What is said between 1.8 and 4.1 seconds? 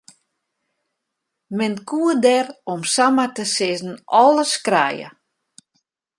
koe der om samar te sizzen